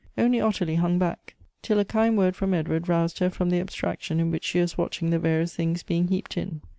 Only 0.17 0.41
Ottilie 0.41 0.77
hung 0.79 0.97
back; 0.97 1.35
till 1.61 1.77
a 1.77 1.85
kind 1.85 2.17
word 2.17 2.35
from 2.35 2.55
Edward 2.55 2.89
roused 2.89 3.19
her 3.19 3.29
from 3.29 3.51
the 3.51 3.59
abstraction 3.59 4.19
in 4.19 4.31
which 4.31 4.45
she 4.45 4.59
was 4.59 4.75
watching 4.75 5.11
the 5.11 5.19
various 5.19 5.53
things 5.55 5.83
being 5.83 6.07
heaped 6.07 6.37
in. 6.37 6.61